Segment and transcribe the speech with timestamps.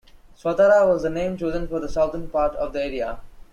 [0.35, 3.19] "Swatara" was the name chosen for the southern part of the area.